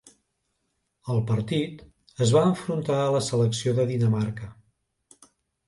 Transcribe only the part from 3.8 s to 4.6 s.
de Dinamarca.